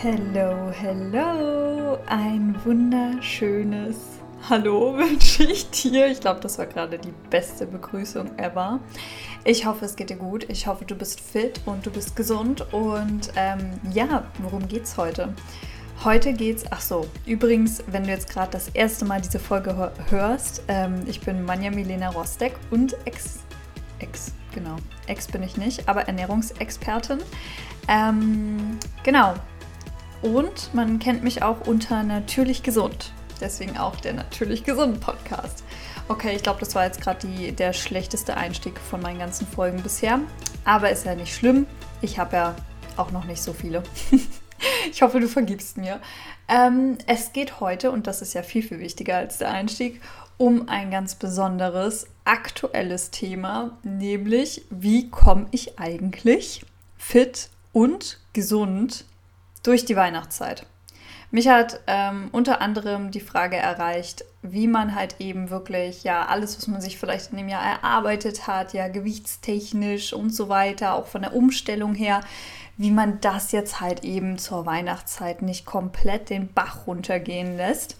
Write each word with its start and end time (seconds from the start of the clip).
Hello, 0.00 0.70
hello, 0.70 1.98
ein 2.06 2.54
wunderschönes 2.64 3.96
Hallo 4.48 4.96
wünsche 4.96 5.42
ich 5.42 5.68
dir. 5.70 6.06
Ich 6.06 6.20
glaube, 6.20 6.38
das 6.38 6.56
war 6.56 6.66
gerade 6.66 7.00
die 7.00 7.12
beste 7.30 7.66
Begrüßung 7.66 8.38
ever. 8.38 8.78
Ich 9.42 9.66
hoffe, 9.66 9.86
es 9.86 9.96
geht 9.96 10.10
dir 10.10 10.16
gut. 10.16 10.48
Ich 10.48 10.68
hoffe, 10.68 10.84
du 10.84 10.94
bist 10.94 11.20
fit 11.20 11.60
und 11.66 11.84
du 11.84 11.90
bist 11.90 12.14
gesund. 12.14 12.64
Und 12.72 13.32
ähm, 13.34 13.72
ja, 13.92 14.22
worum 14.38 14.68
geht's 14.68 14.96
heute? 14.96 15.34
Heute 16.04 16.32
geht's, 16.32 16.64
ach 16.70 16.80
so, 16.80 17.08
übrigens, 17.26 17.82
wenn 17.88 18.04
du 18.04 18.10
jetzt 18.10 18.30
gerade 18.30 18.52
das 18.52 18.68
erste 18.68 19.04
Mal 19.04 19.20
diese 19.20 19.40
Folge 19.40 19.90
hörst, 20.10 20.62
ähm, 20.68 21.02
ich 21.08 21.22
bin 21.22 21.44
Manja 21.44 21.72
Milena 21.72 22.10
Rostek 22.10 22.52
und 22.70 22.96
Ex, 23.04 23.40
Ex, 23.98 24.32
genau, 24.54 24.76
Ex 25.08 25.26
bin 25.26 25.42
ich 25.42 25.56
nicht, 25.56 25.88
aber 25.88 26.02
Ernährungsexpertin. 26.02 27.18
Ähm, 27.88 28.78
genau. 29.02 29.34
Und 30.22 30.74
man 30.74 30.98
kennt 30.98 31.22
mich 31.22 31.42
auch 31.42 31.66
unter 31.66 32.02
Natürlich 32.02 32.62
Gesund. 32.62 33.12
Deswegen 33.40 33.78
auch 33.78 33.96
der 33.96 34.14
Natürlich 34.14 34.64
Gesund 34.64 35.00
Podcast. 35.00 35.62
Okay, 36.08 36.34
ich 36.34 36.42
glaube, 36.42 36.60
das 36.60 36.74
war 36.74 36.84
jetzt 36.84 37.00
gerade 37.00 37.26
der 37.52 37.72
schlechteste 37.72 38.36
Einstieg 38.36 38.78
von 38.78 39.00
meinen 39.00 39.18
ganzen 39.18 39.46
Folgen 39.46 39.82
bisher. 39.82 40.20
Aber 40.64 40.90
ist 40.90 41.04
ja 41.04 41.14
nicht 41.14 41.34
schlimm. 41.34 41.66
Ich 42.00 42.18
habe 42.18 42.36
ja 42.36 42.56
auch 42.96 43.12
noch 43.12 43.26
nicht 43.26 43.42
so 43.42 43.52
viele. 43.52 43.82
ich 44.90 45.02
hoffe, 45.02 45.20
du 45.20 45.28
vergibst 45.28 45.76
mir. 45.76 46.00
Ähm, 46.48 46.98
es 47.06 47.32
geht 47.32 47.60
heute, 47.60 47.90
und 47.90 48.06
das 48.06 48.22
ist 48.22 48.34
ja 48.34 48.42
viel, 48.42 48.62
viel 48.62 48.80
wichtiger 48.80 49.16
als 49.18 49.38
der 49.38 49.50
Einstieg, 49.50 50.00
um 50.36 50.68
ein 50.68 50.90
ganz 50.90 51.14
besonderes, 51.14 52.06
aktuelles 52.24 53.10
Thema, 53.10 53.76
nämlich 53.82 54.64
wie 54.70 55.10
komme 55.10 55.46
ich 55.50 55.78
eigentlich 55.78 56.64
fit 56.96 57.50
und 57.72 58.18
gesund 58.32 59.04
durch 59.62 59.84
die 59.84 59.96
Weihnachtszeit. 59.96 60.66
Mich 61.30 61.48
hat 61.48 61.80
ähm, 61.86 62.28
unter 62.32 62.62
anderem 62.62 63.10
die 63.10 63.20
Frage 63.20 63.56
erreicht, 63.56 64.24
wie 64.40 64.66
man 64.66 64.94
halt 64.94 65.16
eben 65.18 65.50
wirklich, 65.50 66.02
ja, 66.02 66.24
alles, 66.24 66.56
was 66.56 66.68
man 66.68 66.80
sich 66.80 66.96
vielleicht 66.96 67.32
in 67.32 67.36
dem 67.36 67.50
Jahr 67.50 67.62
erarbeitet 67.62 68.46
hat, 68.46 68.72
ja, 68.72 68.88
gewichtstechnisch 68.88 70.14
und 70.14 70.30
so 70.30 70.48
weiter, 70.48 70.94
auch 70.94 71.06
von 71.06 71.20
der 71.22 71.34
Umstellung 71.34 71.94
her, 71.94 72.22
wie 72.78 72.90
man 72.90 73.20
das 73.20 73.52
jetzt 73.52 73.80
halt 73.80 74.04
eben 74.04 74.38
zur 74.38 74.64
Weihnachtszeit 74.64 75.42
nicht 75.42 75.66
komplett 75.66 76.30
den 76.30 76.50
Bach 76.52 76.86
runtergehen 76.86 77.58
lässt. 77.58 77.96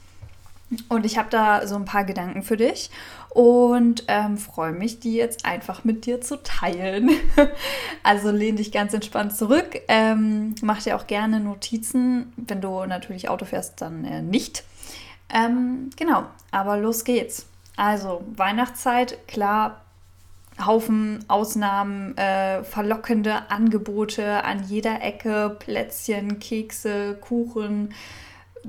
Und 0.89 1.07
ich 1.07 1.17
habe 1.17 1.31
da 1.31 1.67
so 1.67 1.77
ein 1.77 1.87
paar 1.87 2.05
Gedanken 2.05 2.43
für 2.43 2.59
dich 2.59 2.91
und 3.31 4.05
ähm, 4.09 4.37
freue 4.37 4.73
mich, 4.73 5.01
die 5.01 5.15
jetzt 5.15 5.47
einfach 5.47 5.85
mit 5.85 6.05
dir 6.05 6.21
zu 6.21 6.43
teilen. 6.43 7.11
also 8.03 8.31
lehn 8.31 8.57
dich 8.57 8.71
ganz 8.71 8.93
entspannt 8.93 9.35
zurück. 9.35 9.81
Ähm, 9.89 10.55
mach 10.61 10.83
dir 10.83 10.97
auch 10.97 11.07
gerne 11.07 11.41
Notizen. 11.41 12.33
Wenn 12.37 12.61
du 12.61 12.85
natürlich 12.85 13.31
Auto 13.31 13.47
fährst, 13.47 13.81
dann 13.81 14.05
äh, 14.05 14.21
nicht. 14.21 14.65
Ähm, 15.33 15.91
genau, 15.97 16.25
aber 16.51 16.77
los 16.77 17.05
geht's. 17.05 17.47
Also 17.77 18.23
Weihnachtszeit, 18.37 19.27
klar, 19.29 19.83
Haufen 20.65 21.25
Ausnahmen, 21.29 22.17
äh, 22.19 22.65
verlockende 22.65 23.51
Angebote 23.51 24.45
an 24.45 24.65
jeder 24.65 25.01
Ecke, 25.03 25.57
Plätzchen, 25.59 26.41
Kekse, 26.41 27.17
Kuchen 27.21 27.95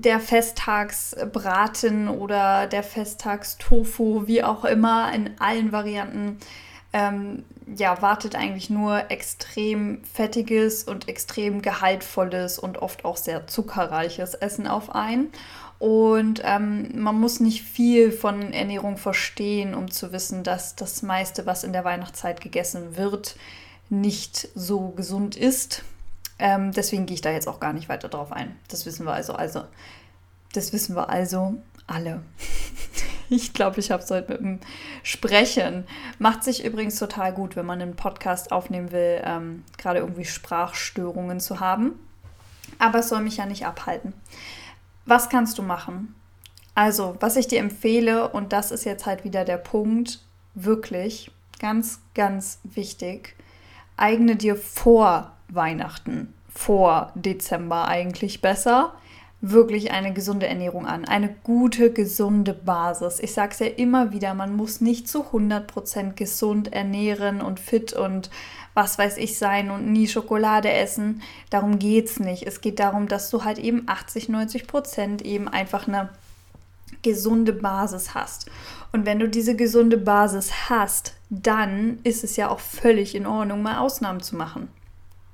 der 0.02 0.20
Festtagsbraten 0.20 2.08
oder 2.08 2.68
der 2.68 2.84
Festtagstofu, 2.84 4.28
wie 4.28 4.44
auch 4.44 4.66
immer, 4.66 5.14
in 5.14 5.32
allen 5.40 5.72
Varianten, 5.72 6.38
ähm, 6.94 7.44
ja, 7.76 8.02
wartet 8.02 8.36
eigentlich 8.36 8.70
nur 8.70 9.12
extrem 9.12 10.04
fettiges 10.04 10.84
und 10.84 11.08
extrem 11.08 11.62
gehaltvolles 11.62 12.58
und 12.58 12.78
oft 12.78 13.06
auch 13.06 13.18
sehr 13.18 13.46
zuckerreiches 13.48 14.34
Essen 14.34 14.68
auf 14.68 14.96
ein. 14.96 15.28
Und 15.78 16.42
ähm, 16.44 17.02
man 17.02 17.20
muss 17.20 17.40
nicht 17.40 17.64
viel 17.64 18.12
von 18.12 18.52
Ernährung 18.54 18.98
verstehen, 18.98 19.76
um 19.76 19.92
zu 19.92 20.12
wissen, 20.12 20.44
dass 20.44 20.76
das 20.76 21.04
meiste, 21.04 21.46
was 21.46 21.64
in 21.64 21.74
der 21.74 21.86
Weihnachtszeit 21.86 22.42
gegessen 22.42 22.98
wird, 22.98 23.36
nicht 23.90 24.50
so 24.56 24.90
gesund 24.90 25.38
ist. 25.38 25.84
Ähm, 26.40 26.72
deswegen 26.72 27.06
gehe 27.06 27.16
ich 27.16 27.22
da 27.22 27.32
jetzt 27.32 27.48
auch 27.48 27.60
gar 27.60 27.74
nicht 27.74 27.90
weiter 27.90 28.08
drauf 28.08 28.32
ein. 28.32 28.56
Das 28.70 28.86
wissen 28.86 29.06
wir 29.06 29.14
also. 29.14 29.34
Also, 29.34 29.64
das 30.54 30.74
wissen 30.74 30.96
wir 30.96 31.10
also 31.10 31.56
alle. 31.88 32.24
ich 33.30 33.54
glaube, 33.54 33.80
ich 33.80 33.92
habe 33.92 34.04
es 34.04 34.12
heute 34.12 34.34
mit 34.34 34.42
dem 34.42 34.60
Sprechen. 35.04 35.86
Macht 36.18 36.44
sich 36.44 36.64
übrigens 36.66 36.98
total 36.98 37.34
gut, 37.34 37.56
wenn 37.56 37.66
man 37.66 37.82
einen 37.82 37.96
Podcast 37.96 38.52
aufnehmen 38.52 38.92
will, 38.92 39.22
ähm, 39.24 39.64
gerade 39.78 40.00
irgendwie 40.00 40.26
Sprachstörungen 40.26 41.40
zu 41.40 41.60
haben. 41.60 42.00
Aber 42.78 43.00
es 43.00 43.10
soll 43.10 43.22
mich 43.22 43.38
ja 43.38 43.46
nicht 43.46 43.66
abhalten. 43.66 44.14
Was 45.06 45.30
kannst 45.30 45.58
du 45.58 45.64
machen? 45.64 46.16
Also, 46.76 47.16
was 47.20 47.36
ich 47.36 47.48
dir 47.48 47.60
empfehle, 47.60 48.30
und 48.30 48.54
das 48.54 48.72
ist 48.72 48.86
jetzt 48.86 49.06
halt 49.06 49.24
wieder 49.24 49.44
der 49.44 49.58
Punkt, 49.58 50.20
wirklich 50.54 51.32
ganz, 51.60 52.00
ganz 52.14 52.60
wichtig, 52.64 53.36
eigne 53.98 54.36
dir 54.36 54.56
vor 54.56 55.34
Weihnachten, 55.50 56.34
vor 56.54 57.12
Dezember 57.16 57.88
eigentlich 57.88 58.42
besser, 58.42 58.94
wirklich 59.42 59.92
eine 59.92 60.14
gesunde 60.14 60.48
Ernährung 60.48 60.86
an. 60.86 61.06
Eine 61.06 61.34
gute, 61.44 61.92
gesunde 61.92 62.54
Basis. 62.54 63.20
Ich 63.20 63.34
sage 63.34 63.54
es 63.54 63.60
ja 63.60 63.68
immer 63.68 64.12
wieder, 64.12 64.34
man 64.34 64.56
muss 64.56 64.82
nicht 64.82 65.08
zu 65.08 65.24
100% 65.24 66.14
gesund 66.14 66.74
ernähren 66.74 67.42
und 67.42 67.60
fit 67.60 67.94
und 67.94 68.30
was 68.74 68.98
weiß 68.98 69.18
ich 69.18 69.38
sein 69.38 69.72
und 69.72 69.92
nie 69.92 70.08
Schokolade 70.08 70.72
essen. 70.72 71.22
Darum 71.50 71.80
geht 71.80 72.08
es 72.08 72.20
nicht. 72.20 72.44
Es 72.44 72.62
geht 72.62 72.80
darum, 72.80 73.08
dass 73.08 73.30
du 73.30 73.44
halt 73.44 73.60
eben 73.60 73.84
80, 73.88 74.30
90% 74.30 75.24
eben 75.24 75.48
einfach 75.48 75.88
eine 75.88 76.10
gesunde 77.02 77.54
Basis 77.54 78.14
hast. 78.14 78.50
Und 78.92 79.06
wenn 79.06 79.20
du 79.20 79.30
diese 79.30 79.56
gesunde 79.56 79.98
Basis 79.98 80.70
hast, 80.70 81.16
dann 81.30 82.00
ist 82.04 82.24
es 82.24 82.36
ja 82.36 82.50
auch 82.50 82.60
völlig 82.60 83.16
in 83.16 83.26
Ordnung, 83.26 83.62
mal 83.62 83.80
Ausnahmen 83.80 84.22
zu 84.22 84.36
machen 84.36 84.68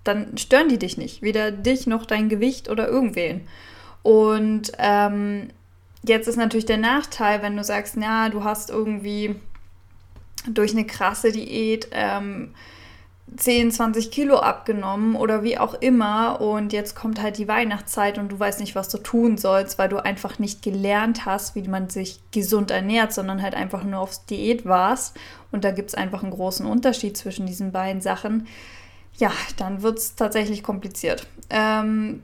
dann 0.05 0.37
stören 0.37 0.69
die 0.69 0.79
dich 0.79 0.97
nicht. 0.97 1.21
Weder 1.21 1.51
dich 1.51 1.87
noch 1.87 2.05
dein 2.05 2.29
Gewicht 2.29 2.69
oder 2.69 2.87
irgendwen. 2.87 3.41
Und 4.05 4.71
ähm, 4.77 5.47
jetzt 6.07 6.27
ist 6.27 6.35
natürlich 6.35 6.67
der 6.67 6.77
Nachteil, 6.77 7.41
wenn 7.41 7.57
du 7.57 7.63
sagst, 7.63 7.97
na, 7.97 8.29
du 8.29 8.43
hast 8.43 8.69
irgendwie 8.69 9.35
durch 10.47 10.73
eine 10.73 10.85
krasse 10.85 11.31
Diät 11.31 11.87
ähm, 11.89 12.53
10, 13.35 13.71
20 13.71 14.11
Kilo 14.11 14.37
abgenommen 14.37 15.15
oder 15.15 15.41
wie 15.41 15.57
auch 15.57 15.73
immer. 15.73 16.39
Und 16.39 16.71
jetzt 16.71 16.95
kommt 16.95 17.19
halt 17.19 17.39
die 17.39 17.47
Weihnachtszeit 17.47 18.19
und 18.19 18.31
du 18.31 18.39
weißt 18.39 18.59
nicht, 18.59 18.75
was 18.75 18.89
du 18.89 18.99
tun 18.99 19.39
sollst, 19.39 19.79
weil 19.79 19.89
du 19.89 19.97
einfach 19.97 20.37
nicht 20.37 20.61
gelernt 20.61 21.25
hast, 21.25 21.55
wie 21.55 21.67
man 21.67 21.89
sich 21.89 22.19
gesund 22.29 22.69
ernährt, 22.69 23.11
sondern 23.11 23.41
halt 23.41 23.55
einfach 23.55 23.83
nur 23.83 24.01
aufs 24.01 24.27
Diät 24.27 24.67
warst. 24.67 25.17
Und 25.51 25.63
da 25.63 25.71
gibt 25.71 25.89
es 25.89 25.95
einfach 25.95 26.21
einen 26.21 26.31
großen 26.31 26.67
Unterschied 26.67 27.17
zwischen 27.17 27.47
diesen 27.47 27.71
beiden 27.71 28.03
Sachen. 28.03 28.45
Ja, 29.17 29.31
dann 29.57 29.81
wird 29.81 29.97
es 29.97 30.13
tatsächlich 30.13 30.61
kompliziert. 30.61 31.25
Ähm, 31.49 32.21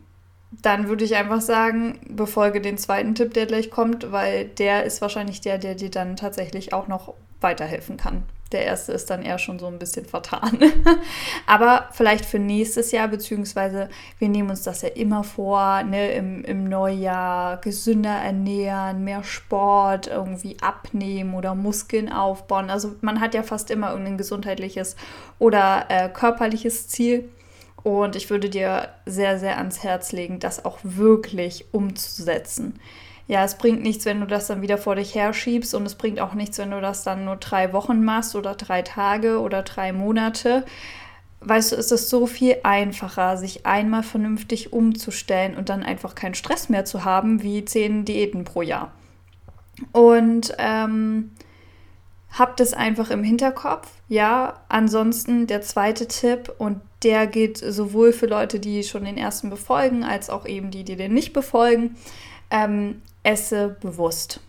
dann 0.52 0.90
würde 0.90 1.06
ich 1.06 1.16
einfach 1.16 1.42
sagen, 1.42 2.00
befolge 2.08 2.60
den 2.60 2.78
zweiten 2.78 3.16
Tipp, 3.16 3.34
der 3.34 3.46
gleich 3.46 3.72
kommt, 3.72 4.12
weil 4.12 4.46
der 4.46 4.84
ist 4.84 5.02
wahrscheinlich 5.02 5.42
der, 5.42 5.58
der 5.58 5.76
dir 5.76 5.90
dann 5.90 6.18
tatsächlich 6.18 6.74
auch 6.74 6.88
noch 6.88 7.14
weiterhelfen 7.40 7.98
kann. 7.98 8.24
Der 8.52 8.66
erste 8.66 8.92
ist 8.92 9.10
dann 9.10 9.22
eher 9.22 9.38
schon 9.38 9.60
so 9.60 9.68
ein 9.68 9.80
bisschen 9.80 10.06
vertan. 10.06 10.60
Aber 11.48 11.88
vielleicht 11.94 12.26
für 12.26 12.38
nächstes 12.38 12.92
Jahr, 12.92 13.08
beziehungsweise 13.08 13.90
wir 14.20 14.28
nehmen 14.28 14.50
uns 14.50 14.64
das 14.64 14.82
ja 14.82 14.90
immer 14.90 15.24
vor, 15.24 15.84
ne, 15.84 16.12
im, 16.12 16.44
im 16.44 16.66
Neujahr 16.66 17.62
gesünder 17.62 18.12
ernähren, 18.14 19.06
mehr 19.06 19.24
Sport, 19.24 20.08
irgendwie 20.08 20.58
abnehmen 20.62 21.34
oder 21.34 21.56
Muskeln 21.56 22.12
aufbauen. 22.12 22.70
Also 22.70 22.96
man 23.00 23.22
hat 23.22 23.34
ja 23.34 23.44
fast 23.44 23.72
immer 23.72 23.92
irgendein 23.92 24.18
gesundheitliches 24.18 24.98
oder 25.40 25.86
äh, 25.88 26.10
körperliches 26.10 26.90
Ziel. 26.90 27.30
Und 27.84 28.16
ich 28.16 28.30
würde 28.30 28.50
dir 28.50 28.90
sehr, 29.06 29.40
sehr 29.40 29.58
ans 29.58 29.84
Herz 29.84 30.12
legen, 30.12 30.40
das 30.40 30.66
auch 30.66 30.80
wirklich 30.84 31.66
umzusetzen 31.72 32.80
ja, 33.32 33.46
es 33.46 33.56
bringt 33.56 33.82
nichts, 33.82 34.04
wenn 34.04 34.20
du 34.20 34.28
das 34.28 34.48
dann 34.48 34.62
wieder 34.62 34.78
vor 34.78 34.96
dich 34.96 35.16
herschiebst 35.16 35.74
und 35.74 35.86
es 35.86 35.96
bringt 35.96 36.20
auch 36.20 36.34
nichts, 36.34 36.58
wenn 36.58 36.72
du 36.72 36.82
das 36.82 37.04
dann 37.04 37.24
nur 37.24 37.38
drei 37.38 37.72
Wochen 37.72 38.04
machst 38.04 38.36
oder 38.36 38.56
drei 38.56 38.82
Tage 38.82 39.40
oder 39.40 39.64
drei 39.64 39.94
Monate. 39.94 40.66
Weißt 41.40 41.72
du, 41.72 41.78
ist 41.78 41.94
es 41.94 42.10
so 42.10 42.28
viel 42.28 42.58
einfacher, 42.64 43.38
sich 43.38 43.66
einmal 43.66 44.04
vernünftig 44.04 44.74
umzustellen 44.74 45.56
und 45.56 45.70
dann 45.70 45.82
einfach 45.82 46.14
keinen 46.14 46.36
Stress 46.36 46.68
mehr 46.68 46.84
zu 46.84 47.06
haben, 47.06 47.42
wie 47.42 47.64
zehn 47.64 48.04
Diäten 48.04 48.44
pro 48.44 48.64
Jahr. 48.64 48.92
Und 49.94 50.54
ähm, 50.58 51.32
habt 52.32 52.60
es 52.60 52.74
einfach 52.74 53.10
im 53.10 53.24
Hinterkopf. 53.24 53.88
Ja, 54.08 54.62
ansonsten 54.70 55.48
der 55.48 55.62
zweite 55.62 56.08
Tipp 56.08 56.54
und 56.58 56.82
der 57.04 57.28
gilt 57.28 57.58
sowohl 57.58 58.14
für 58.14 58.28
Leute, 58.28 58.60
die 58.60 58.84
schon 58.84 59.06
den 59.06 59.18
ersten 59.18 59.50
befolgen, 59.50 60.04
als 60.04 60.30
auch 60.30 60.46
eben 60.46 60.72
die, 60.72 60.84
die 60.84 60.96
den 60.96 61.14
nicht 61.14 61.34
befolgen. 61.34 61.96
Ähm, 62.50 63.02
esse 63.24 63.76
bewusst. 63.82 64.40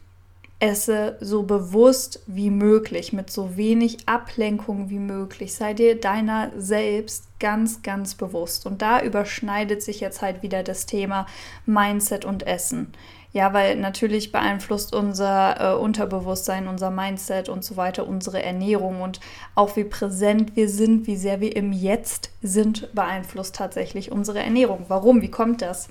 esse 0.62 1.16
so 1.20 1.42
bewusst 1.42 2.22
wie 2.26 2.50
möglich, 2.50 3.12
mit 3.12 3.30
so 3.30 3.56
wenig 3.56 4.08
Ablenkung 4.08 4.90
wie 4.90 5.00
möglich. 5.00 5.54
Sei 5.54 5.74
dir 5.74 5.98
deiner 5.98 6.52
selbst 6.56 7.26
ganz, 7.40 7.82
ganz 7.82 8.14
bewusst. 8.14 8.64
Und 8.64 8.80
da 8.80 9.02
überschneidet 9.02 9.82
sich 9.82 9.98
jetzt 9.98 10.22
halt 10.22 10.42
wieder 10.42 10.62
das 10.62 10.86
Thema 10.86 11.26
Mindset 11.66 12.24
und 12.24 12.46
Essen. 12.46 12.92
Ja, 13.34 13.54
weil 13.54 13.76
natürlich 13.76 14.30
beeinflusst 14.30 14.94
unser 14.94 15.72
äh, 15.72 15.74
Unterbewusstsein, 15.74 16.68
unser 16.68 16.90
Mindset 16.90 17.48
und 17.48 17.64
so 17.64 17.78
weiter 17.78 18.06
unsere 18.06 18.42
Ernährung 18.42 19.00
und 19.00 19.20
auch 19.54 19.74
wie 19.76 19.84
präsent 19.84 20.54
wir 20.54 20.68
sind, 20.68 21.06
wie 21.06 21.16
sehr 21.16 21.40
wir 21.40 21.56
im 21.56 21.72
Jetzt 21.72 22.30
sind, 22.42 22.94
beeinflusst 22.94 23.54
tatsächlich 23.54 24.12
unsere 24.12 24.40
Ernährung. 24.40 24.84
Warum? 24.88 25.22
Wie 25.22 25.30
kommt 25.30 25.62
das? 25.62 25.88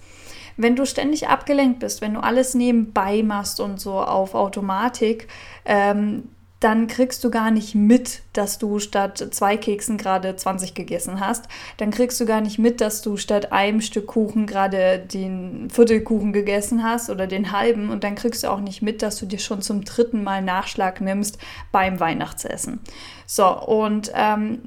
Wenn 0.56 0.76
du 0.76 0.86
ständig 0.86 1.30
abgelenkt 1.30 1.80
bist, 1.80 2.02
wenn 2.02 2.14
du 2.14 2.20
alles 2.20 2.54
nebenbei 2.54 3.24
machst 3.24 3.60
und 3.60 3.80
so 3.80 3.94
auf 4.00 4.36
Automatik, 4.36 5.28
ähm, 5.66 6.30
dann 6.62 6.86
kriegst 6.86 7.24
du 7.24 7.32
gar 7.32 7.50
nicht 7.50 7.74
mit, 7.74 8.22
dass 8.34 8.60
du 8.60 8.78
statt 8.78 9.30
zwei 9.32 9.58
Keksen 9.58 9.98
gerade 9.98 10.36
20 10.36 10.76
gegessen 10.76 11.20
hast. 11.20 11.48
Dann 11.78 11.90
kriegst 11.90 12.22
du 12.22 12.26
gar 12.28 12.40
nicht 12.40 12.60
mit, 12.60 12.82
dass 12.82 13.02
du 13.02 13.18
statt 13.18 13.52
einem 13.52 13.82
Stück 13.82 14.06
Kuchen 14.06 14.46
gerade 14.46 15.00
den 15.00 15.72
Viertelkuchen 15.72 16.34
gegessen 16.34 16.84
hast 16.84 17.10
oder 17.10 17.26
den 17.26 17.52
halben. 17.52 17.90
Und 17.90 18.04
dann 18.04 18.14
kriegst 18.14 18.44
du 18.44 18.52
auch 18.52 18.60
nicht 18.60 18.84
mit, 18.84 19.02
dass 19.02 19.18
du 19.18 19.26
dir 19.26 19.40
schon 19.40 19.64
zum 19.64 19.84
dritten 19.84 20.24
Mal 20.24 20.44
Nachschlag 20.44 21.02
nimmst 21.02 21.40
beim 21.72 22.00
Weihnachtsessen. 22.00 22.80
So, 23.26 23.48
und 23.48 24.12
ähm, 24.14 24.60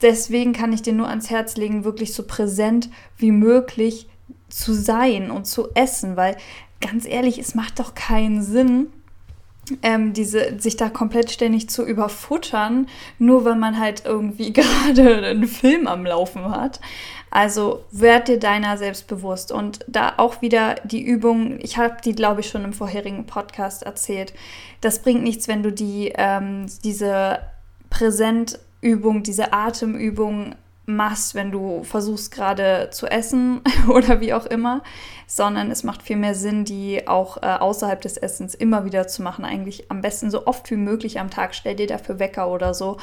deswegen 0.00 0.52
kann 0.52 0.72
ich 0.72 0.82
dir 0.82 0.92
nur 0.92 1.08
ans 1.08 1.30
Herz 1.30 1.56
legen, 1.56 1.82
wirklich 1.82 2.14
so 2.14 2.22
präsent 2.22 2.90
wie 3.16 3.32
möglich 3.32 4.08
zu 4.50 4.72
sein 4.72 5.32
und 5.32 5.48
zu 5.48 5.68
essen, 5.74 6.16
weil 6.16 6.36
ganz 6.80 7.06
ehrlich, 7.06 7.38
es 7.38 7.56
macht 7.56 7.80
doch 7.80 7.94
keinen 7.94 8.42
Sinn, 8.42 8.86
ähm, 9.82 10.12
diese, 10.12 10.58
sich 10.58 10.76
da 10.76 10.88
komplett 10.88 11.30
ständig 11.30 11.68
zu 11.68 11.84
überfuttern, 11.84 12.88
nur 13.18 13.44
weil 13.44 13.56
man 13.56 13.78
halt 13.78 14.04
irgendwie 14.04 14.52
gerade 14.54 15.26
einen 15.26 15.46
Film 15.46 15.86
am 15.86 16.04
Laufen 16.04 16.50
hat. 16.50 16.80
Also 17.30 17.84
werd 17.92 18.26
dir 18.26 18.40
deiner 18.40 18.76
selbst 18.76 19.06
bewusst 19.06 19.52
und 19.52 19.84
da 19.86 20.14
auch 20.16 20.42
wieder 20.42 20.74
die 20.82 21.02
Übung, 21.02 21.60
ich 21.60 21.78
habe 21.78 21.98
die, 22.04 22.14
glaube 22.14 22.40
ich, 22.40 22.48
schon 22.48 22.64
im 22.64 22.72
vorherigen 22.72 23.24
Podcast 23.24 23.84
erzählt. 23.84 24.34
Das 24.80 25.00
bringt 25.00 25.22
nichts, 25.22 25.46
wenn 25.46 25.62
du 25.62 25.70
die, 25.70 26.12
ähm, 26.16 26.66
diese 26.82 27.38
Präsentübung, 27.88 29.22
diese 29.22 29.52
Atemübung 29.52 30.56
machst, 30.86 31.34
wenn 31.34 31.52
du 31.52 31.84
versuchst 31.84 32.32
gerade 32.32 32.88
zu 32.90 33.06
essen 33.06 33.60
oder 33.88 34.20
wie 34.20 34.34
auch 34.34 34.46
immer, 34.46 34.82
sondern 35.26 35.70
es 35.70 35.84
macht 35.84 36.02
viel 36.02 36.16
mehr 36.16 36.34
Sinn, 36.34 36.64
die 36.64 37.06
auch 37.06 37.36
äh, 37.36 37.46
außerhalb 37.46 38.00
des 38.00 38.16
Essens 38.16 38.54
immer 38.54 38.84
wieder 38.84 39.06
zu 39.06 39.22
machen. 39.22 39.44
Eigentlich 39.44 39.90
am 39.90 40.00
besten 40.00 40.30
so 40.30 40.46
oft 40.46 40.68
wie 40.70 40.76
möglich 40.76 41.20
am 41.20 41.30
Tag. 41.30 41.54
Stell 41.54 41.76
dir 41.76 41.86
dafür 41.86 42.18
Wecker 42.18 42.48
oder 42.50 42.74
so. 42.74 42.96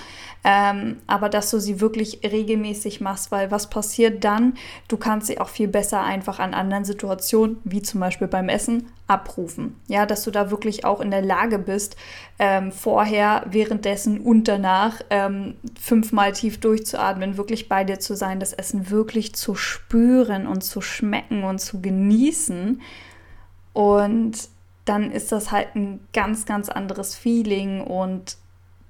Ähm, 0.44 0.98
aber 1.08 1.30
dass 1.30 1.50
du 1.52 1.60
sie 1.60 1.80
wirklich 1.80 2.20
regelmäßig 2.24 3.00
machst, 3.00 3.32
weil 3.32 3.50
was 3.50 3.70
passiert 3.70 4.24
dann? 4.26 4.56
Du 4.90 4.98
kannst 4.98 5.28
sie 5.28 5.40
auch 5.40 5.50
viel 5.50 5.70
besser 5.70 6.04
einfach 6.04 6.40
an 6.40 6.54
anderen 6.54 6.84
Situationen, 6.84 7.60
wie 7.64 7.82
zum 7.82 8.02
Beispiel 8.02 8.28
beim 8.28 8.50
Essen, 8.50 8.92
abrufen. 9.08 9.80
Ja, 9.88 10.06
dass 10.06 10.24
du 10.24 10.32
da 10.32 10.52
wirklich 10.52 10.84
auch 10.84 11.00
in 11.00 11.12
der 11.12 11.22
Lage 11.22 11.60
bist, 11.60 11.96
ähm, 12.40 12.72
vorher, 12.72 13.46
währenddessen 13.50 14.20
und 14.20 14.48
danach 14.48 15.02
ähm, 15.10 15.56
fünfmal 15.80 16.34
tief 16.34 16.60
durchzuatmen, 16.60 17.38
wirklich 17.38 17.70
bei 17.70 17.77
dir 17.84 18.00
zu 18.00 18.16
sein, 18.16 18.40
das 18.40 18.54
Essen 18.54 18.90
wirklich 18.90 19.36
zu 19.36 19.56
spüren 19.56 20.48
und 20.48 20.62
zu 20.62 20.82
schmecken 20.82 21.44
und 21.44 21.60
zu 21.60 21.82
genießen 21.82 21.98
genießen. 22.08 22.82
Und 23.74 24.50
dann 24.86 25.12
ist 25.12 25.32
das 25.32 25.52
halt 25.52 25.76
ein 25.76 26.00
ganz, 26.14 26.46
ganz 26.46 26.70
anderes 26.70 27.16
Feeling 27.16 27.82
und 27.82 28.38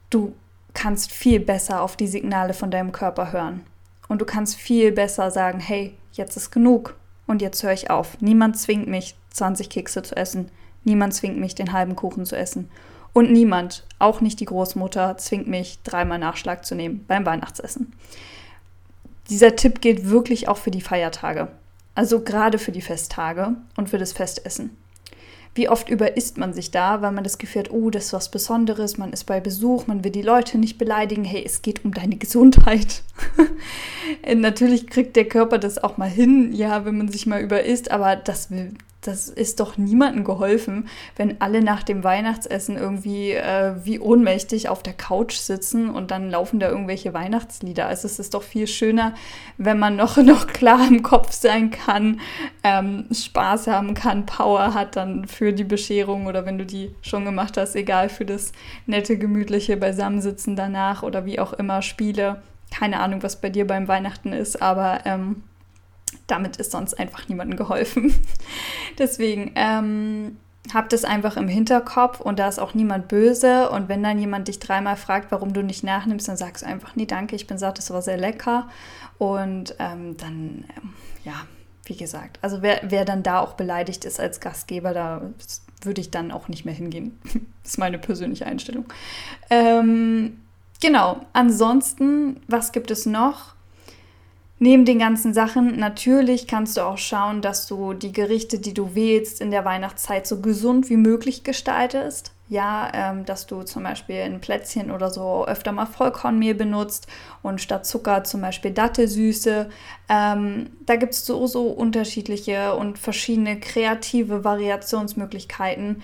du 0.10 0.34
kannst 0.74 1.12
viel 1.12 1.40
besser 1.40 1.82
auf 1.82 1.98
die 1.98 2.08
Signale 2.08 2.54
von 2.54 2.72
deinem 2.72 2.92
Körper 2.92 3.32
hören. 3.32 3.62
Und 4.08 4.22
du 4.22 4.26
kannst 4.26 4.56
viel 4.56 4.92
besser 4.92 5.32
sagen, 5.32 5.60
hey, 5.60 5.96
jetzt 6.14 6.38
ist 6.38 6.52
genug 6.52 6.96
und 7.26 7.42
jetzt 7.42 7.64
höre 7.64 7.74
ich 7.74 7.90
auf. 7.90 8.22
Niemand 8.22 8.58
zwingt 8.58 8.88
mich, 8.88 9.16
20 9.32 9.70
Kekse 9.70 10.04
zu 10.04 10.16
essen. 10.16 10.50
Niemand 10.84 11.14
zwingt 11.14 11.38
mich, 11.38 11.56
den 11.56 11.74
halben 11.74 11.96
Kuchen 11.96 12.26
zu 12.26 12.38
essen. 12.38 12.70
Und 13.12 13.32
niemand, 13.32 13.86
auch 14.00 14.22
nicht 14.22 14.40
die 14.40 14.46
Großmutter, 14.46 15.18
zwingt 15.18 15.48
mich, 15.48 15.80
dreimal 15.84 16.20
Nachschlag 16.20 16.64
zu 16.64 16.76
nehmen 16.76 17.04
beim 17.08 17.26
Weihnachtsessen. 17.26 17.92
Dieser 19.30 19.56
Tipp 19.56 19.82
gilt 19.82 20.10
wirklich 20.10 20.48
auch 20.48 20.58
für 20.58 20.72
die 20.72 20.82
Feiertage. 20.82 21.50
Also 21.96 22.22
gerade 22.22 22.60
für 22.60 22.72
die 22.72 22.82
Festtage 22.82 23.56
und 23.76 23.90
für 23.90 23.98
das 23.98 24.14
Festessen. 24.14 24.78
Wie 25.56 25.70
oft 25.70 25.90
überisst 25.90 26.38
man 26.38 26.54
sich 26.54 26.70
da, 26.70 27.02
weil 27.02 27.12
man 27.12 27.24
das 27.24 27.40
Gefühl 27.40 27.64
hat, 27.64 27.72
oh, 27.72 27.90
das 27.90 28.06
ist 28.06 28.14
was 28.14 28.30
Besonderes, 28.30 29.00
man 29.00 29.12
ist 29.12 29.24
bei 29.24 29.40
Besuch, 29.40 29.88
man 29.88 30.04
will 30.04 30.12
die 30.12 30.22
Leute 30.22 30.60
nicht 30.60 30.78
beleidigen, 30.78 31.24
hey, 31.24 31.44
es 31.44 31.64
geht 31.64 31.84
um 31.84 31.96
deine 31.96 32.16
Gesundheit. 32.18 33.02
Natürlich 34.36 34.86
kriegt 34.86 35.16
der 35.16 35.28
Körper 35.28 35.58
das 35.58 35.84
auch 35.84 35.98
mal 35.98 36.10
hin, 36.10 36.54
ja, 36.54 36.86
wenn 36.86 37.00
man 37.00 37.08
sich 37.08 37.26
mal 37.26 37.42
überisst, 37.42 37.90
aber 37.90 38.16
das 38.16 38.52
will, 38.52 38.74
das 39.02 39.30
ist 39.30 39.60
doch 39.60 39.78
niemandem 39.78 40.24
geholfen, 40.24 40.90
wenn 41.16 41.40
alle 41.40 41.62
nach 41.62 41.84
dem 41.84 42.04
Weihnachtsessen 42.04 42.78
irgendwie 42.78 43.32
äh, 43.32 43.76
wie 43.84 44.00
ohnmächtig 44.00 44.70
auf 44.70 44.82
der 44.82 44.94
Couch 44.94 45.36
sitzen 45.36 45.90
und 45.90 46.12
dann 46.12 46.30
laufen 46.30 46.60
da 46.60 46.68
irgendwelche 46.68 47.14
Weihnachtslieder. 47.14 47.88
Also 47.88 48.08
es 48.08 48.20
ist 48.20 48.34
doch 48.34 48.44
viel 48.44 48.68
schöner, 48.68 49.14
wenn 49.58 49.78
man 49.80 49.96
noch, 49.96 50.18
noch 50.24 50.48
klar 50.48 50.88
im 50.88 51.04
Kopf 51.04 51.32
sein 51.32 51.70
kann, 51.70 52.20
ähm, 52.64 53.06
Spaß 53.12 53.68
haben 53.68 53.94
kann, 53.94 54.26
Power 54.26 54.74
hat 54.74 54.96
dann 54.96 55.28
für 55.28 55.54
die 55.54 55.64
Bescherung 55.64 56.26
oder 56.26 56.46
wenn 56.46 56.58
du 56.58 56.66
die 56.66 56.94
schon 57.02 57.24
gemacht 57.24 57.56
hast, 57.58 57.76
egal 57.76 58.10
für 58.10 58.26
das 58.26 58.52
nette, 58.88 59.18
gemütliche 59.18 59.78
Beisammensitzen 59.78 60.56
danach 60.56 61.04
oder 61.04 61.26
wie 61.26 61.40
auch 61.40 61.54
immer 61.54 61.82
Spiele. 61.82 62.42
Keine 62.76 63.00
Ahnung, 63.00 63.24
was 63.24 63.40
bei 63.40 63.50
dir 63.50 63.66
beim 63.66 63.88
Weihnachten 63.88 64.34
ist, 64.34 64.62
aber 64.62 65.02
ähm, 65.06 65.44
damit 66.28 66.58
ist 66.58 66.72
sonst 66.72 67.00
einfach 67.00 67.28
niemandem 67.28 67.58
geholfen. 67.58 68.14
Deswegen 68.98 69.52
ähm, 69.56 70.38
hab 70.74 70.90
das 70.90 71.06
einfach 71.06 71.38
im 71.38 71.48
Hinterkopf 71.48 72.20
und 72.20 72.40
da 72.40 72.48
ist 72.48 72.60
auch 72.60 72.74
niemand 72.74 73.08
böse. 73.08 73.70
Und 73.70 73.90
wenn 73.90 74.04
dann 74.04 74.20
jemand 74.20 74.48
dich 74.48 74.60
dreimal 74.60 74.98
fragt, 74.98 75.32
warum 75.32 75.54
du 75.54 75.64
nicht 75.64 75.84
nachnimmst, 75.84 76.28
dann 76.28 76.38
sagst 76.38 76.64
du 76.64 76.68
einfach, 76.68 76.96
nee, 76.96 77.06
danke, 77.06 77.36
ich 77.36 77.48
bin 77.48 77.58
satt, 77.58 77.78
das 77.78 77.92
war 77.92 78.02
sehr 78.02 78.18
lecker. 78.18 78.68
Und 79.18 79.76
ähm, 79.80 80.18
dann, 80.18 80.66
ähm, 80.76 80.94
ja, 81.24 81.34
wie 81.86 81.96
gesagt, 81.96 82.40
also 82.42 82.62
wer, 82.62 82.82
wer 82.84 83.06
dann 83.06 83.24
da 83.24 83.40
auch 83.40 83.54
beleidigt 83.54 84.06
ist 84.06 84.20
als 84.20 84.40
Gastgeber, 84.40 84.94
da 84.94 85.22
würde 85.82 86.02
ich 86.02 86.12
dann 86.12 86.32
auch 86.32 86.48
nicht 86.48 86.66
mehr 86.66 86.74
hingehen. 86.74 87.20
das 87.64 87.72
ist 87.74 87.78
meine 87.78 87.98
persönliche 87.98 88.46
Einstellung. 88.46 88.86
Ähm, 89.50 90.42
genau, 90.82 91.22
ansonsten, 91.34 92.42
was 92.48 92.72
gibt 92.72 92.92
es 92.92 93.06
noch? 93.06 93.57
Neben 94.60 94.86
den 94.86 94.98
ganzen 94.98 95.36
Sachen, 95.36 95.78
natürlich 95.78 96.48
kannst 96.48 96.78
du 96.78 96.82
auch 96.82 96.98
schauen, 96.98 97.42
dass 97.42 97.68
du 97.68 97.94
die 97.94 98.12
Gerichte, 98.12 98.58
die 98.58 98.74
du 98.74 98.96
wählst 98.96 99.40
in 99.40 99.52
der 99.52 99.66
Weihnachtszeit, 99.66 100.26
so 100.26 100.42
gesund 100.42 100.90
wie 100.90 100.98
möglich 100.98 101.44
gestaltest. 101.44 102.32
Ja, 102.50 102.90
ähm, 102.94 103.26
dass 103.26 103.46
du 103.46 103.64
zum 103.64 103.84
Beispiel 103.84 104.22
ein 104.22 104.40
Plätzchen 104.40 104.90
oder 104.90 105.12
so 105.12 105.46
öfter 105.46 105.74
mal 105.74 105.86
Vollkornmehl 105.86 106.56
benutzt 106.56 107.08
und 107.44 107.60
statt 107.60 107.86
Zucker 107.86 108.24
zum 108.24 108.40
Beispiel 108.40 108.72
Dattelsüße. 108.72 109.70
Ähm, 110.08 110.70
da 110.86 110.96
gibt 110.96 111.14
es 111.14 111.26
so, 111.26 111.46
so 111.46 111.68
unterschiedliche 111.68 112.74
und 112.76 112.98
verschiedene 112.98 113.60
kreative 113.60 114.46
Variationsmöglichkeiten. 114.46 116.02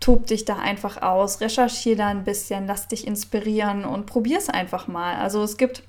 Tob 0.00 0.26
dich 0.26 0.46
da 0.46 0.56
einfach 0.56 1.02
aus, 1.02 1.42
recherchiere 1.42 1.96
da 1.96 2.06
ein 2.06 2.24
bisschen, 2.24 2.66
lass 2.66 2.88
dich 2.88 3.06
inspirieren 3.06 3.84
und 3.84 4.06
probier 4.06 4.38
es 4.38 4.48
einfach 4.48 4.88
mal. 4.88 5.16
Also 5.16 5.42
es 5.42 5.58
gibt 5.58 5.82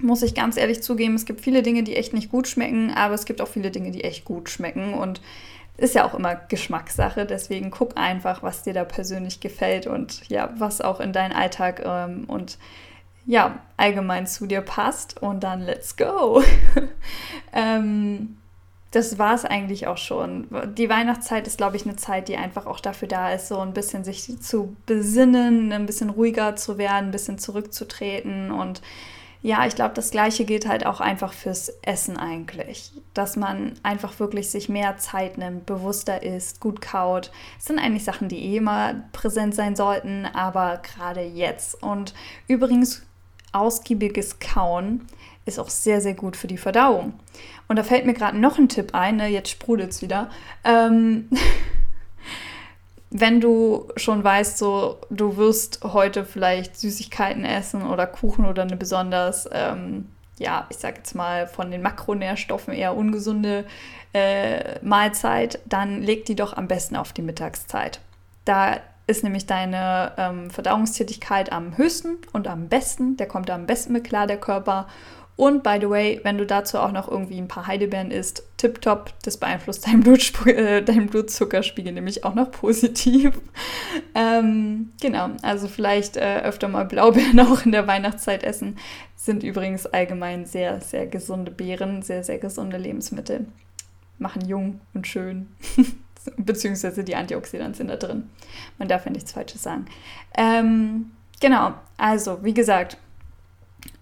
muss 0.00 0.22
ich 0.22 0.34
ganz 0.34 0.56
ehrlich 0.56 0.82
zugeben, 0.82 1.14
es 1.14 1.24
gibt 1.24 1.40
viele 1.40 1.62
Dinge, 1.62 1.82
die 1.82 1.96
echt 1.96 2.12
nicht 2.12 2.30
gut 2.30 2.48
schmecken, 2.48 2.90
aber 2.90 3.14
es 3.14 3.26
gibt 3.26 3.40
auch 3.40 3.48
viele 3.48 3.70
Dinge, 3.70 3.90
die 3.90 4.04
echt 4.04 4.24
gut 4.24 4.50
schmecken 4.50 4.94
und 4.94 5.20
ist 5.76 5.94
ja 5.94 6.04
auch 6.04 6.14
immer 6.14 6.34
Geschmackssache. 6.34 7.26
Deswegen 7.26 7.70
guck 7.70 7.96
einfach, 7.96 8.42
was 8.42 8.62
dir 8.62 8.74
da 8.74 8.84
persönlich 8.84 9.40
gefällt 9.40 9.86
und 9.86 10.28
ja, 10.28 10.52
was 10.56 10.80
auch 10.80 11.00
in 11.00 11.12
deinen 11.12 11.32
Alltag 11.32 11.82
ähm, 11.84 12.24
und 12.26 12.58
ja, 13.26 13.60
allgemein 13.76 14.26
zu 14.26 14.46
dir 14.46 14.60
passt 14.60 15.22
und 15.22 15.42
dann 15.42 15.62
let's 15.62 15.96
go. 15.96 16.42
ähm, 17.52 18.36
das 18.90 19.18
war 19.18 19.34
es 19.34 19.44
eigentlich 19.44 19.88
auch 19.88 19.96
schon. 19.96 20.46
Die 20.76 20.88
Weihnachtszeit 20.88 21.48
ist, 21.48 21.56
glaube 21.56 21.76
ich, 21.76 21.84
eine 21.84 21.96
Zeit, 21.96 22.28
die 22.28 22.36
einfach 22.36 22.66
auch 22.66 22.78
dafür 22.78 23.08
da 23.08 23.32
ist, 23.32 23.48
so 23.48 23.58
ein 23.58 23.72
bisschen 23.72 24.04
sich 24.04 24.40
zu 24.40 24.76
besinnen, 24.86 25.72
ein 25.72 25.86
bisschen 25.86 26.10
ruhiger 26.10 26.54
zu 26.54 26.78
werden, 26.78 27.06
ein 27.06 27.10
bisschen 27.10 27.38
zurückzutreten 27.38 28.52
und 28.52 28.82
ja, 29.44 29.66
ich 29.66 29.74
glaube, 29.74 29.92
das 29.92 30.10
Gleiche 30.10 30.46
gilt 30.46 30.66
halt 30.66 30.86
auch 30.86 31.02
einfach 31.02 31.34
fürs 31.34 31.68
Essen 31.82 32.16
eigentlich. 32.16 32.92
Dass 33.12 33.36
man 33.36 33.74
einfach 33.82 34.18
wirklich 34.18 34.48
sich 34.48 34.70
mehr 34.70 34.96
Zeit 34.96 35.36
nimmt, 35.36 35.66
bewusster 35.66 36.22
isst, 36.22 36.60
gut 36.60 36.80
kaut. 36.80 37.30
Das 37.58 37.66
sind 37.66 37.78
eigentlich 37.78 38.04
Sachen, 38.04 38.28
die 38.30 38.42
eh 38.42 38.56
immer 38.56 38.94
präsent 39.12 39.54
sein 39.54 39.76
sollten, 39.76 40.24
aber 40.24 40.78
gerade 40.78 41.20
jetzt. 41.20 41.82
Und 41.82 42.14
übrigens, 42.48 43.02
ausgiebiges 43.52 44.38
Kauen 44.38 45.06
ist 45.44 45.58
auch 45.58 45.68
sehr, 45.68 46.00
sehr 46.00 46.14
gut 46.14 46.38
für 46.38 46.46
die 46.46 46.56
Verdauung. 46.56 47.12
Und 47.68 47.76
da 47.76 47.82
fällt 47.82 48.06
mir 48.06 48.14
gerade 48.14 48.38
noch 48.38 48.56
ein 48.56 48.70
Tipp 48.70 48.94
ein, 48.94 49.16
ne? 49.16 49.28
jetzt 49.28 49.50
sprudelt 49.50 49.90
es 49.90 50.00
wieder. 50.00 50.30
Ähm 50.64 51.28
wenn 53.16 53.40
du 53.40 53.86
schon 53.94 54.24
weißt, 54.24 54.58
so 54.58 54.98
du 55.08 55.36
wirst 55.36 55.84
heute 55.84 56.24
vielleicht 56.24 56.76
Süßigkeiten 56.76 57.44
essen 57.44 57.86
oder 57.86 58.08
Kuchen 58.08 58.44
oder 58.44 58.62
eine 58.62 58.76
besonders, 58.76 59.48
ähm, 59.52 60.08
ja, 60.36 60.66
ich 60.68 60.78
sag 60.78 60.96
jetzt 60.96 61.14
mal 61.14 61.46
von 61.46 61.70
den 61.70 61.80
Makronährstoffen 61.80 62.74
eher 62.74 62.96
ungesunde 62.96 63.66
äh, 64.12 64.80
Mahlzeit, 64.84 65.60
dann 65.64 66.02
leg 66.02 66.24
die 66.24 66.34
doch 66.34 66.56
am 66.56 66.66
besten 66.66 66.96
auf 66.96 67.12
die 67.12 67.22
Mittagszeit. 67.22 68.00
Da 68.44 68.80
ist 69.06 69.22
nämlich 69.22 69.46
deine 69.46 70.10
ähm, 70.16 70.50
Verdauungstätigkeit 70.50 71.52
am 71.52 71.76
höchsten 71.76 72.16
und 72.32 72.48
am 72.48 72.68
besten. 72.68 73.16
Der 73.16 73.28
kommt 73.28 73.48
am 73.48 73.66
besten 73.66 73.92
mit 73.92 74.02
klar, 74.02 74.26
der 74.26 74.40
Körper. 74.40 74.88
Und 75.36 75.64
by 75.64 75.78
the 75.80 75.90
way, 75.90 76.20
wenn 76.22 76.38
du 76.38 76.46
dazu 76.46 76.78
auch 76.78 76.92
noch 76.92 77.08
irgendwie 77.10 77.38
ein 77.38 77.48
paar 77.48 77.66
Heidelbeeren 77.66 78.12
isst, 78.12 78.44
tipptopp, 78.56 79.12
das 79.24 79.36
beeinflusst 79.36 79.84
Blutsp 80.02 80.46
äh, 80.46 80.80
deinen 80.80 81.06
Blutzuckerspiegel 81.06 81.92
nämlich 81.92 82.24
auch 82.24 82.34
noch 82.34 82.52
positiv. 82.52 83.40
ähm, 84.14 84.92
genau, 85.00 85.30
also 85.42 85.66
vielleicht 85.66 86.16
äh, 86.16 86.42
öfter 86.44 86.68
mal 86.68 86.84
Blaubeeren 86.84 87.40
auch 87.40 87.64
in 87.64 87.72
der 87.72 87.88
Weihnachtszeit 87.88 88.44
essen. 88.44 88.76
Sind 89.16 89.42
übrigens 89.42 89.86
allgemein 89.86 90.46
sehr, 90.46 90.80
sehr 90.80 91.06
gesunde 91.06 91.50
Beeren, 91.50 92.02
sehr, 92.02 92.22
sehr 92.22 92.38
gesunde 92.38 92.76
Lebensmittel. 92.76 93.46
Machen 94.18 94.46
jung 94.46 94.80
und 94.92 95.08
schön. 95.08 95.48
Beziehungsweise 96.36 97.02
die 97.02 97.16
Antioxidantien 97.16 97.74
sind 97.74 97.88
da 97.88 97.96
drin. 97.96 98.30
Man 98.78 98.88
darf 98.88 99.04
ja 99.04 99.10
nichts 99.10 99.32
Falsches 99.32 99.62
sagen. 99.62 99.86
Ähm, 100.36 101.10
genau, 101.40 101.74
also 101.96 102.42
wie 102.44 102.54
gesagt, 102.54 102.98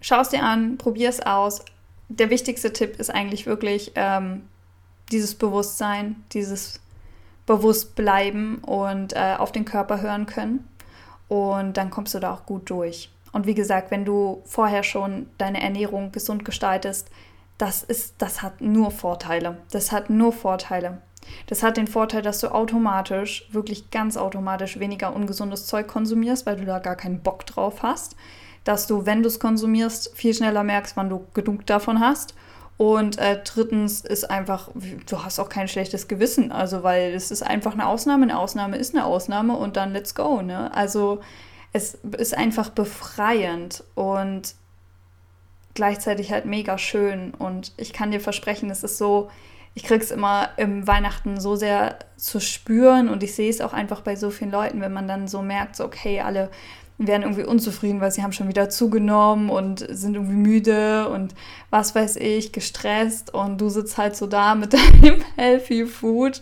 schau 0.03 0.19
es 0.19 0.29
dir 0.29 0.43
an, 0.43 0.77
probier 0.77 1.09
es 1.09 1.21
aus. 1.21 1.63
Der 2.09 2.29
wichtigste 2.29 2.71
Tipp 2.71 2.99
ist 2.99 3.09
eigentlich 3.09 3.47
wirklich 3.47 3.93
ähm, 3.95 4.43
dieses 5.11 5.33
Bewusstsein, 5.33 6.23
dieses 6.33 6.79
Bewusstbleiben 7.47 8.59
und 8.59 9.13
äh, 9.13 9.35
auf 9.37 9.51
den 9.51 9.65
Körper 9.65 10.01
hören 10.01 10.27
können. 10.27 10.67
Und 11.27 11.77
dann 11.77 11.89
kommst 11.89 12.13
du 12.13 12.19
da 12.19 12.33
auch 12.33 12.45
gut 12.45 12.69
durch. 12.69 13.09
Und 13.31 13.47
wie 13.47 13.55
gesagt, 13.55 13.89
wenn 13.89 14.05
du 14.05 14.43
vorher 14.45 14.83
schon 14.83 15.27
deine 15.39 15.63
Ernährung 15.63 16.11
gesund 16.11 16.45
gestaltest, 16.45 17.09
das, 17.57 17.81
ist, 17.81 18.15
das 18.19 18.43
hat 18.43 18.61
nur 18.61 18.91
Vorteile. 18.91 19.57
Das 19.71 19.91
hat 19.91 20.09
nur 20.09 20.33
Vorteile. 20.33 21.01
Das 21.47 21.63
hat 21.63 21.77
den 21.77 21.87
Vorteil, 21.87 22.21
dass 22.21 22.39
du 22.39 22.53
automatisch, 22.53 23.47
wirklich 23.51 23.89
ganz 23.89 24.17
automatisch 24.17 24.77
weniger 24.79 25.15
ungesundes 25.15 25.65
Zeug 25.65 25.87
konsumierst, 25.87 26.45
weil 26.45 26.57
du 26.57 26.65
da 26.65 26.79
gar 26.79 26.97
keinen 26.97 27.21
Bock 27.21 27.45
drauf 27.45 27.81
hast 27.81 28.17
dass 28.63 28.87
du, 28.87 29.05
wenn 29.05 29.23
du 29.23 29.27
es 29.27 29.39
konsumierst, 29.39 30.15
viel 30.15 30.33
schneller 30.33 30.63
merkst, 30.63 30.95
wann 30.95 31.09
du 31.09 31.25
genug 31.33 31.65
davon 31.65 31.99
hast. 31.99 32.35
Und 32.77 33.17
äh, 33.19 33.39
drittens 33.43 34.01
ist 34.01 34.29
einfach, 34.29 34.69
du 34.73 35.23
hast 35.23 35.39
auch 35.39 35.49
kein 35.49 35.67
schlechtes 35.67 36.07
Gewissen, 36.07 36.51
also 36.51 36.83
weil 36.83 37.13
es 37.13 37.29
ist 37.29 37.43
einfach 37.43 37.73
eine 37.73 37.87
Ausnahme, 37.87 38.23
eine 38.23 38.37
Ausnahme 38.37 38.77
ist 38.77 38.95
eine 38.95 39.05
Ausnahme 39.05 39.55
und 39.55 39.77
dann 39.77 39.93
let's 39.93 40.15
go, 40.15 40.41
ne? 40.41 40.73
Also 40.73 41.21
es 41.71 41.97
ist 42.17 42.35
einfach 42.35 42.69
befreiend 42.69 43.83
und 43.95 44.55
gleichzeitig 45.75 46.31
halt 46.31 46.45
mega 46.45 46.77
schön 46.77 47.33
und 47.37 47.73
ich 47.77 47.93
kann 47.93 48.11
dir 48.11 48.19
versprechen, 48.19 48.69
es 48.69 48.83
ist 48.83 48.97
so, 48.97 49.29
ich 49.75 49.83
krieg's 49.83 50.11
immer 50.11 50.49
im 50.57 50.87
Weihnachten 50.87 51.39
so 51.39 51.55
sehr 51.55 51.97
zu 52.15 52.39
spüren 52.39 53.09
und 53.09 53.23
ich 53.23 53.35
sehe 53.35 53.49
es 53.49 53.61
auch 53.61 53.73
einfach 53.73 54.01
bei 54.01 54.15
so 54.15 54.29
vielen 54.29 54.51
Leuten, 54.51 54.81
wenn 54.81 54.93
man 54.93 55.07
dann 55.07 55.27
so 55.27 55.41
merkt, 55.41 55.75
so 55.75 55.85
okay, 55.85 56.21
alle 56.21 56.49
werden 56.97 57.23
irgendwie 57.23 57.43
unzufrieden, 57.43 58.01
weil 58.01 58.11
sie 58.11 58.23
haben 58.23 58.33
schon 58.33 58.47
wieder 58.47 58.69
zugenommen 58.69 59.49
und 59.49 59.85
sind 59.89 60.15
irgendwie 60.15 60.35
müde 60.35 61.09
und 61.09 61.33
was 61.69 61.95
weiß 61.95 62.17
ich, 62.17 62.51
gestresst 62.51 63.33
und 63.33 63.59
du 63.59 63.69
sitzt 63.69 63.97
halt 63.97 64.15
so 64.15 64.27
da 64.27 64.55
mit 64.55 64.73
deinem 64.73 65.21
Healthy 65.35 65.85
Food 65.85 66.41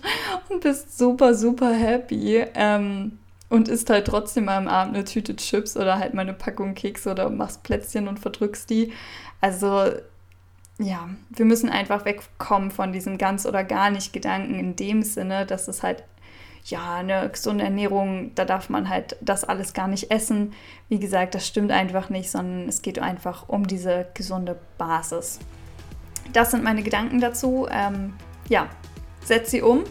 und 0.49 0.61
bist 0.61 0.97
super, 0.97 1.35
super 1.35 1.73
happy 1.73 2.45
ähm, 2.53 3.17
und 3.49 3.67
isst 3.67 3.89
halt 3.89 4.07
trotzdem 4.07 4.45
mal 4.45 4.57
am 4.57 4.67
Abend 4.67 4.95
eine 4.95 5.05
Tüte 5.05 5.35
Chips 5.35 5.77
oder 5.77 5.99
halt 5.99 6.13
mal 6.13 6.21
eine 6.21 6.33
Packung 6.33 6.73
Keks 6.73 7.07
oder 7.07 7.29
machst 7.29 7.63
Plätzchen 7.63 8.07
und 8.07 8.19
verdrückst 8.19 8.69
die. 8.69 8.93
Also 9.39 9.91
ja, 10.79 11.09
wir 11.29 11.45
müssen 11.45 11.69
einfach 11.69 12.05
wegkommen 12.05 12.71
von 12.71 12.91
diesem 12.91 13.17
ganz 13.17 13.45
oder 13.45 13.63
gar 13.63 13.89
nicht 13.91 14.13
Gedanken 14.13 14.55
in 14.55 14.75
dem 14.75 15.03
Sinne, 15.03 15.45
dass 15.45 15.67
es 15.67 15.83
halt 15.83 16.03
ja, 16.65 16.95
eine 16.95 17.29
gesunde 17.29 17.63
Ernährung, 17.63 18.31
da 18.35 18.45
darf 18.45 18.69
man 18.69 18.89
halt 18.89 19.17
das 19.21 19.43
alles 19.43 19.73
gar 19.73 19.87
nicht 19.87 20.11
essen. 20.11 20.53
Wie 20.89 20.99
gesagt, 20.99 21.35
das 21.35 21.47
stimmt 21.47 21.71
einfach 21.71 22.09
nicht, 22.09 22.29
sondern 22.29 22.69
es 22.69 22.81
geht 22.81 22.99
einfach 22.99 23.49
um 23.49 23.67
diese 23.67 24.07
gesunde 24.13 24.57
Basis. 24.77 25.39
Das 26.33 26.51
sind 26.51 26.63
meine 26.63 26.83
Gedanken 26.83 27.19
dazu. 27.19 27.67
Ähm, 27.69 28.13
ja, 28.47 28.67
setz 29.23 29.51
sie 29.51 29.61
um. 29.61 29.83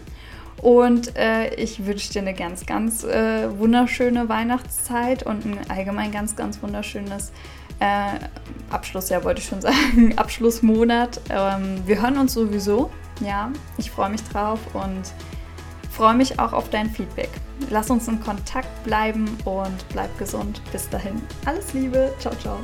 Und 0.63 1.17
äh, 1.17 1.55
ich 1.55 1.87
wünsche 1.87 2.13
dir 2.13 2.21
eine 2.21 2.35
ganz, 2.35 2.67
ganz 2.67 3.03
äh, 3.03 3.59
wunderschöne 3.59 4.29
Weihnachtszeit 4.29 5.23
und 5.23 5.47
ein 5.47 5.59
allgemein 5.71 6.13
ganz, 6.13 6.37
ganz 6.37 6.63
wunderschönes 6.63 7.33
äh, 7.79 8.19
Abschlussjahr, 8.69 9.25
wollte 9.25 9.41
ich 9.41 9.49
schon 9.49 9.61
sagen, 9.63 10.17
Abschlussmonat. 10.19 11.21
Ähm, 11.31 11.83
wir 11.87 12.03
hören 12.03 12.19
uns 12.19 12.35
sowieso. 12.35 12.91
Ja, 13.21 13.51
ich 13.79 13.91
freue 13.91 14.11
mich 14.11 14.23
drauf 14.25 14.61
und 14.75 15.03
freue 15.91 16.15
mich 16.15 16.39
auch 16.39 16.53
auf 16.53 16.71
dein 16.71 16.89
Feedback. 16.89 17.31
Lass 17.69 17.91
uns 17.91 18.09
in 18.09 18.21
Kontakt 18.21 18.85
bleiben 18.85 19.37
und 19.45 19.89
bleib 19.93 20.17
gesund. 20.19 20.63
Bis 20.73 20.89
dahin. 20.89 21.21
Alles 21.45 21.73
Liebe. 21.75 22.15
Ciao, 22.19 22.35
ciao. 22.37 22.59